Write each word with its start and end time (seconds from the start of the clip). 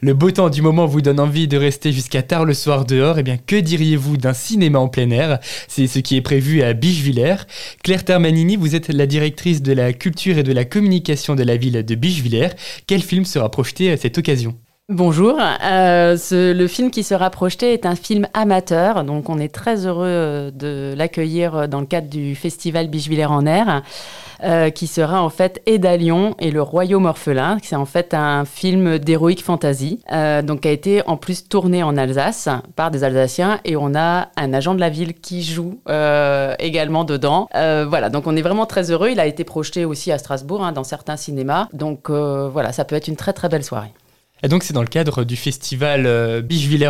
Le 0.00 0.14
beau 0.14 0.30
temps 0.30 0.48
du 0.48 0.62
moment 0.62 0.86
vous 0.86 1.00
donne 1.00 1.18
envie 1.18 1.48
de 1.48 1.56
rester 1.56 1.90
jusqu'à 1.90 2.22
tard 2.22 2.44
le 2.44 2.54
soir 2.54 2.84
dehors, 2.84 3.16
et 3.16 3.20
eh 3.20 3.22
bien 3.24 3.36
que 3.36 3.56
diriez-vous 3.56 4.16
d'un 4.16 4.32
cinéma 4.32 4.78
en 4.78 4.86
plein 4.86 5.10
air? 5.10 5.40
C'est 5.66 5.88
ce 5.88 5.98
qui 5.98 6.14
est 6.14 6.22
prévu 6.22 6.62
à 6.62 6.72
Bichevillers. 6.72 7.38
Claire 7.82 8.04
Termanini, 8.04 8.54
vous 8.54 8.76
êtes 8.76 8.90
la 8.90 9.08
directrice 9.08 9.60
de 9.60 9.72
la 9.72 9.92
culture 9.92 10.38
et 10.38 10.44
de 10.44 10.52
la 10.52 10.64
communication 10.64 11.34
de 11.34 11.42
la 11.42 11.56
ville 11.56 11.84
de 11.84 11.94
Bichevillers. 11.96 12.50
Quel 12.86 13.02
film 13.02 13.24
sera 13.24 13.50
projeté 13.50 13.90
à 13.90 13.96
cette 13.96 14.18
occasion? 14.18 14.56
Bonjour, 14.90 15.38
euh, 15.38 16.16
le 16.32 16.66
film 16.66 16.90
qui 16.90 17.02
sera 17.02 17.28
projeté 17.28 17.74
est 17.74 17.84
un 17.84 17.94
film 17.94 18.26
amateur, 18.32 19.04
donc 19.04 19.28
on 19.28 19.38
est 19.38 19.54
très 19.54 19.84
heureux 19.84 20.06
euh, 20.06 20.50
de 20.50 20.94
l'accueillir 20.96 21.68
dans 21.68 21.80
le 21.80 21.84
cadre 21.84 22.08
du 22.08 22.34
festival 22.34 22.88
Bichevillers 22.88 23.26
en 23.26 23.44
air, 23.44 23.82
euh, 24.44 24.70
qui 24.70 24.86
sera 24.86 25.22
en 25.22 25.28
fait 25.28 25.60
Edalion 25.66 26.34
et 26.38 26.50
le 26.50 26.62
Royaume 26.62 27.04
orphelin. 27.04 27.58
C'est 27.62 27.76
en 27.76 27.84
fait 27.84 28.14
un 28.14 28.46
film 28.46 28.98
d'héroïque 28.98 29.44
fantasy, 29.44 30.00
donc 30.42 30.62
qui 30.62 30.68
a 30.68 30.72
été 30.72 31.06
en 31.06 31.18
plus 31.18 31.46
tourné 31.50 31.82
en 31.82 31.98
Alsace 31.98 32.48
par 32.74 32.90
des 32.90 33.04
Alsaciens 33.04 33.60
et 33.66 33.76
on 33.76 33.94
a 33.94 34.28
un 34.38 34.54
agent 34.54 34.74
de 34.74 34.80
la 34.80 34.88
ville 34.88 35.12
qui 35.12 35.42
joue 35.42 35.80
également 36.60 37.04
dedans. 37.04 37.50
voilà, 37.52 38.08
donc 38.08 38.26
on 38.26 38.34
est 38.36 38.42
vraiment 38.42 38.64
très 38.64 38.90
heureux. 38.90 39.10
Il 39.10 39.20
a 39.20 39.26
été 39.26 39.44
projeté 39.44 39.84
aussi 39.84 40.12
à 40.12 40.16
Strasbourg 40.16 40.64
hein, 40.64 40.72
dans 40.72 40.84
certains 40.84 41.18
cinémas, 41.18 41.68
donc 41.74 42.08
voilà, 42.08 42.72
ça 42.72 42.86
peut 42.86 42.96
être 42.96 43.08
une 43.08 43.16
très 43.16 43.34
très 43.34 43.50
belle 43.50 43.64
soirée. 43.64 43.92
Et 44.42 44.48
donc 44.48 44.62
c'est 44.62 44.72
dans 44.72 44.82
le 44.82 44.88
cadre 44.88 45.24
du 45.24 45.36
festival 45.36 46.06
euh, 46.06 46.42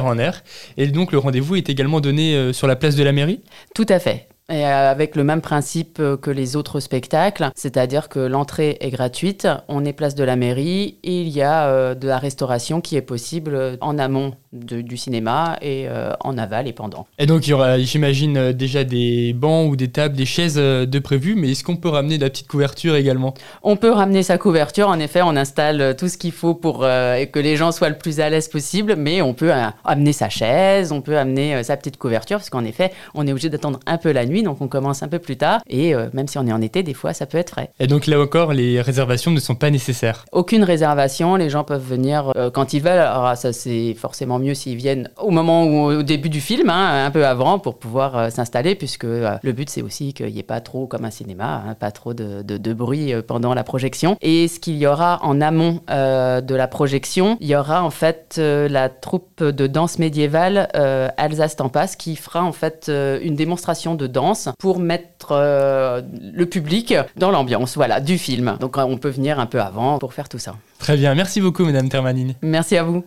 en 0.03 0.19
air. 0.19 0.43
Et 0.77 0.87
donc 0.87 1.13
le 1.13 1.19
rendez-vous 1.19 1.57
est 1.57 1.69
également 1.69 2.01
donné 2.01 2.35
euh, 2.35 2.53
sur 2.53 2.67
la 2.67 2.77
place 2.77 2.95
de 2.97 3.03
la 3.03 3.13
mairie? 3.13 3.41
Tout 3.75 3.87
à 3.89 3.99
fait. 3.99 4.29
Et 4.51 4.65
euh, 4.65 4.91
avec 4.91 5.15
le 5.17 5.25
même 5.25 5.41
principe 5.41 6.01
que 6.23 6.31
les 6.31 6.57
autres 6.57 6.81
spectacles, 6.81 7.51
c'est-à-dire 7.55 8.09
que 8.09 8.21
l'entrée 8.21 8.79
est 8.81 8.91
gratuite, 8.91 9.47
on 9.69 9.85
est 9.85 9.93
place 9.93 10.15
de 10.15 10.25
la 10.25 10.37
mairie 10.37 10.99
et 11.03 11.21
il 11.21 11.29
y 11.29 11.43
a 11.43 11.95
de 11.95 12.09
la 12.09 12.19
restauration 12.19 12.81
qui 12.81 12.97
est 12.97 13.03
possible 13.03 13.77
en 13.83 13.99
amont 13.99 14.35
du 14.53 14.97
cinéma 14.97 15.59
et 15.61 15.87
euh, 15.89 16.13
en 16.21 16.39
aval 16.39 16.67
et 16.69 16.73
pendant. 16.73 17.07
Et 17.19 17.27
donc 17.27 17.47
il 17.47 17.51
y 17.51 17.53
aura, 17.53 17.79
j'imagine, 17.79 18.37
euh, 18.37 18.53
déjà 18.53 18.85
des 18.85 19.35
bancs 19.35 19.71
ou 19.71 19.77
des 19.77 19.89
tables, 19.89 20.17
des 20.17 20.25
chaises 20.25 20.57
euh, 20.57 20.87
de 20.87 20.99
prévu, 20.99 21.35
mais 21.35 21.51
est-ce 21.51 21.63
qu'on 21.63 21.77
peut 21.77 21.89
ramener 21.89 22.17
de 22.17 22.25
la 22.25 22.31
petite 22.31 22.49
couverture 22.49 22.97
également? 22.97 23.35
On 23.63 23.77
peut 23.77 23.91
ramener 23.91 24.23
sa 24.23 24.39
couverture, 24.39 24.89
en 24.89 24.99
effet, 24.99 25.21
on 25.23 25.37
installe 25.37 25.95
tout 25.97 26.09
ce 26.09 26.17
qu'il 26.17 26.33
faut 26.33 26.55
pour 26.55 26.81
que 26.81 27.39
les 27.39 27.57
gens 27.57 27.73
soient 27.73 27.89
le 27.89 27.99
plus 27.99 28.21
à 28.21 28.31
l'aise 28.31 28.49
possible, 28.49 28.95
mais 28.97 29.21
on 29.23 29.35
peut 29.35 29.53
amener 29.85 30.13
sa 30.13 30.29
chaise, 30.29 30.93
on 30.93 31.01
peut 31.01 31.19
amener 31.19 31.63
sa 31.63 31.77
petite 31.77 31.97
couverture, 31.97 32.39
parce 32.39 32.51
qu'en 32.51 32.65
effet, 32.65 32.93
on 33.15 33.27
est 33.27 33.33
obligé 33.33 33.51
d'attendre 33.51 33.81
un 33.87 33.99
peu 33.99 34.13
la 34.13 34.27
nuit, 34.27 34.43
donc 34.43 34.61
on 34.61 34.69
commence 34.69 35.03
un 35.03 35.09
peu 35.09 35.19
plus 35.19 35.37
tard, 35.37 35.61
et 35.69 35.95
même 36.13 36.29
si 36.29 36.39
on 36.39 36.47
est 36.47 36.53
en 36.53 36.63
été, 36.63 36.83
des 36.83 36.95
fois, 36.95 37.13
ça 37.13 37.27
peut 37.27 37.39
être 37.39 37.51
frais. 37.51 37.71
Et 37.81 37.87
donc 37.87 38.07
là 38.07 38.21
encore, 38.21 38.53
les 38.53 38.81
réservations 38.81 39.31
ne 39.31 39.41
sont 39.41 39.55
pas 39.55 39.71
nécessaires? 39.71 40.25
Aucune 40.33 40.65
réservation, 40.65 41.37
les 41.37 41.51
gens 41.51 41.65
peuvent 41.65 41.87
venir 41.87 42.33
quand 42.55 42.73
ils 42.73 42.83
veulent, 42.83 42.99
alors 42.99 43.37
ça 43.37 43.53
c'est 43.53 43.95
forcément 43.95 44.38
mieux 44.39 44.55
s'ils 44.55 44.77
viennent 44.77 45.11
au 45.21 45.31
moment 45.31 45.65
où, 45.65 45.99
au 45.99 46.03
début 46.03 46.29
du 46.29 46.41
film, 46.41 46.71
hein, 46.71 47.05
un 47.07 47.11
peu 47.11 47.27
avant, 47.27 47.59
pour 47.59 47.79
pouvoir 47.79 48.17
euh, 48.17 48.31
s'installer, 48.31 48.75
puisque 48.75 49.05
euh, 49.05 49.37
le 49.43 49.53
but 49.53 49.69
c'est 49.69 49.83
aussi 49.83 50.13
qu'il 50.13 50.27
n'y 50.27 50.39
ait 50.39 50.45
pas 50.45 50.61
trop 50.61 50.87
comme 50.87 51.05
un 51.05 51.11
cinéma, 51.11 51.63
hein, 51.67 51.75
pas 51.75 51.91
trop 51.91 52.15
de, 52.15 52.43
de, 52.43 52.73
bruit 52.73 53.13
euh, 53.13 53.23
pendant 53.23 53.55
la 53.55 53.65
projection. 53.65 54.17
Et 54.21 54.49
ce 54.49 54.61
qu'il 54.61 54.77
y 54.77 54.87
aura 54.87 55.21
en 55.23 55.41
amont 55.41 55.81
de 55.89 56.55
la 56.55 56.69
projection, 56.69 57.37
il 57.41 57.49
y 57.49 57.57
aura 57.57 57.83
en 57.83 57.91
fait 57.91 58.39
la 58.39 58.89
troupe 58.89 59.43
de 59.43 59.67
danse 59.67 59.99
médiévale 59.99 60.69
Alsace 61.17 61.57
Tempas 61.57 61.95
qui 61.99 62.17
fera 62.17 62.43
en 62.43 62.53
fait 62.53 62.91
une 63.23 63.35
démonstration 63.35 63.95
de 63.95 64.07
danse 64.07 64.49
pour 64.59 64.79
mettre 64.79 65.33
le 65.33 66.45
public 66.45 66.95
dans 67.17 67.31
l'ambiance, 67.31 67.77
voilà, 67.77 68.01
du 68.01 68.19
film. 68.19 68.57
Donc 68.61 68.77
on 68.77 68.99
peut 68.99 69.11
venir 69.11 69.39
un 69.41 69.47
peu 69.47 69.61
avant 69.61 69.99
pour 69.99 70.15
faire 70.15 70.29
tout 70.29 70.39
ça. 70.39 70.55
Très 70.79 70.97
bien, 70.97 71.15
merci 71.15 71.41
beaucoup 71.41 71.65
Madame 71.65 71.89
Termanine. 71.89 72.35
Merci 72.43 72.77
à 72.77 72.83
vous. 72.83 73.05